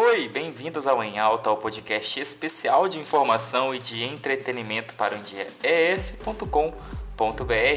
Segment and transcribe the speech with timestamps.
[0.00, 5.18] Oi, bem-vindos ao Em Alta, ao podcast especial de informação e de entretenimento para o
[5.18, 6.72] dia es.com.br.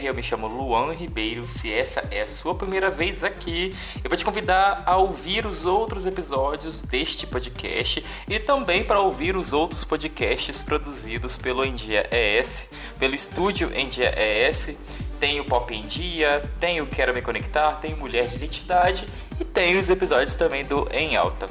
[0.04, 1.48] Eu me chamo Luan Ribeiro.
[1.48, 5.66] Se essa é a sua primeira vez aqui, eu vou te convidar a ouvir os
[5.66, 12.08] outros episódios deste podcast e também para ouvir os outros podcasts produzidos pelo Em Dia
[12.12, 12.70] ES,
[13.00, 14.78] pelo estúdio Em Dia ES.
[15.20, 19.08] Tem o Pop em Dia, tem o Quero Me Conectar, tem Mulher de Identidade
[19.40, 21.50] e tem os episódios também do Em Alta.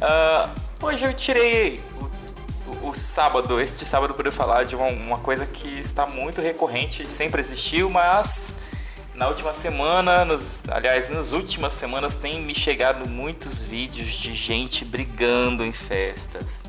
[0.00, 0.48] Uh,
[0.82, 1.78] hoje eu tirei
[2.66, 7.06] o, o, sábado, este sábado, para falar de uma, uma, coisa que está muito recorrente,
[7.06, 8.54] sempre existiu, mas
[9.14, 14.86] na última semana, nos, aliás, nas últimas semanas, tem me chegado muitos vídeos de gente
[14.86, 16.62] brigando em festas.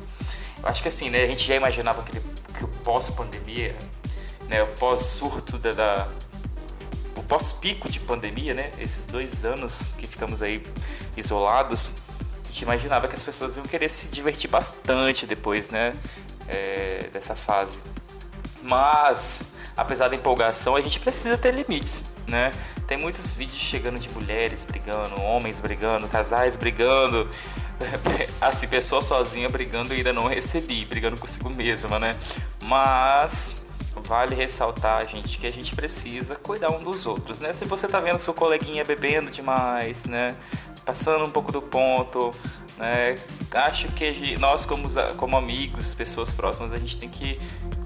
[0.62, 2.22] Eu acho que assim, né, a gente já imaginava aquele,
[2.58, 3.74] que o pós-pandemia,
[4.46, 6.08] né, o pós-surto da, da
[7.16, 10.66] o pós-pico de pandemia, né, esses dois anos que ficamos aí
[11.16, 11.94] isolados,
[12.52, 15.94] gente imaginava que as pessoas iam querer se divertir bastante depois, né?
[16.46, 17.80] É, dessa fase.
[18.62, 22.52] Mas, apesar da empolgação, a gente precisa ter limites, né?
[22.86, 27.26] Tem muitos vídeos chegando de mulheres brigando, homens brigando, casais brigando,
[28.38, 32.14] assim, pessoa sozinha brigando e ainda não recebi, brigando consigo mesma, né?
[32.64, 33.64] Mas
[33.96, 37.52] vale ressaltar, gente, que a gente precisa cuidar um dos outros, né?
[37.52, 40.36] Se você tá vendo seu coleguinha bebendo demais, né?
[40.84, 42.34] Passando um pouco do ponto.
[42.78, 43.14] Né?
[43.54, 47.38] Acho que nós, como, como amigos, pessoas próximas, a gente tem que,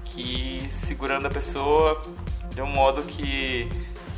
[0.03, 2.01] que ir segurando a pessoa
[2.53, 3.69] de um modo que,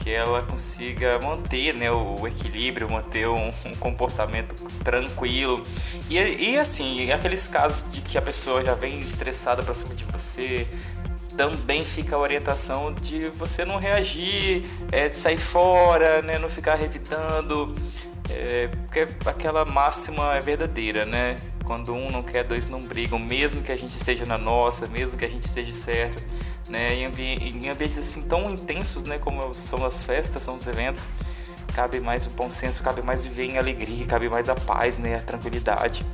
[0.02, 5.62] que ela consiga manter né, o, equilíbrio, manter um, um comportamento tranquilo.
[6.10, 10.06] E, e assim, aqueles casos de que a pessoa já vem estressada pra cima de
[10.06, 10.66] você,
[11.36, 16.76] também fica a orientação de você não reagir, é, de sair fora, né, não ficar
[16.76, 17.74] revidando.
[18.30, 21.36] É, porque aquela máxima é verdadeira, né?
[21.66, 25.18] Quando um não quer, dois não brigam, mesmo que a gente esteja na nossa, mesmo
[25.18, 26.24] que a gente esteja certo,
[26.70, 26.94] né?
[26.94, 29.18] Em, ambi em ambientes assim tão intensos, né?
[29.18, 31.10] Como são as festas, são os eventos,
[31.74, 35.16] cabe mais o bom senso, cabe mais viver em alegria, cabe mais a paz, né?
[35.16, 36.06] A tranquilidade.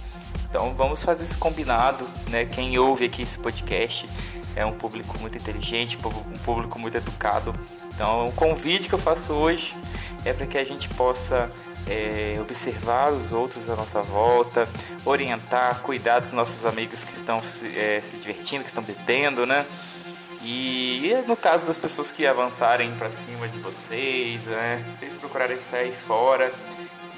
[0.49, 2.45] Então vamos fazer esse combinado, né?
[2.45, 4.07] Quem ouve aqui esse podcast
[4.55, 7.53] é um público muito inteligente, um público muito educado.
[7.93, 9.75] Então o convite que eu faço hoje
[10.23, 11.49] é para que a gente possa
[11.87, 14.67] é, observar os outros à nossa volta,
[15.05, 19.65] orientar, cuidar dos nossos amigos que estão se, é, se divertindo, que estão bebendo, né?
[20.41, 24.83] E no caso das pessoas que avançarem para cima de vocês, né?
[24.91, 26.51] Vocês procurarem sair fora,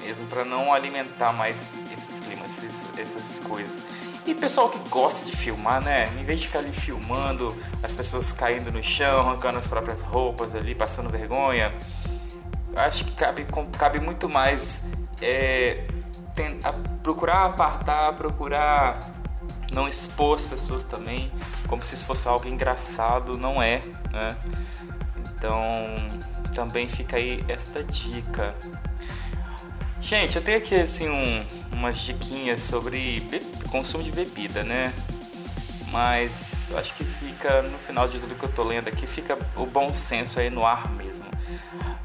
[0.00, 3.82] mesmo para não alimentar mais esses climas, esses, essas coisas.
[4.28, 6.06] E pessoal que gosta de filmar, né?
[6.20, 10.54] Em vez de ficar ali filmando as pessoas caindo no chão, arrancando as próprias roupas
[10.54, 11.72] ali, passando vergonha,
[12.76, 13.46] acho que cabe,
[13.78, 14.90] cabe muito mais
[15.22, 15.86] é,
[16.34, 19.00] tem, a, procurar apartar, procurar
[19.72, 21.32] não expor as pessoas também,
[21.66, 23.80] como se isso fosse algo engraçado, não é,
[24.12, 24.36] né?
[25.16, 25.62] Então
[26.54, 28.54] também fica aí esta dica.
[30.02, 33.20] Gente, eu tenho aqui assim um, umas diquinhas sobre
[33.68, 34.92] consumo de bebida, né?
[35.92, 39.64] mas acho que fica no final de tudo que eu tô lendo aqui, fica o
[39.64, 41.26] bom senso aí no ar mesmo.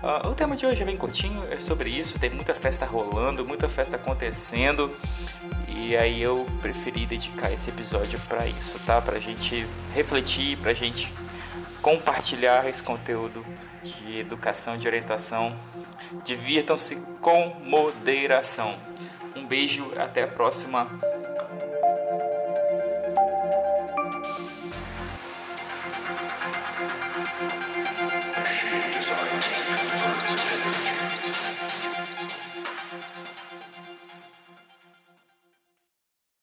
[0.02, 3.46] Uh, o tema de hoje é bem curtinho, é sobre isso, tem muita festa rolando,
[3.46, 4.96] muita festa acontecendo,
[5.68, 9.02] e aí eu preferi dedicar esse episódio para isso, tá?
[9.02, 11.14] Pra gente refletir, pra gente
[11.82, 13.44] compartilhar esse conteúdo
[13.82, 15.54] de educação, de orientação.
[16.24, 18.76] Divirtam-se com moderação.
[19.36, 20.88] Um beijo, até a próxima.
[29.04, 29.63] eyes on me.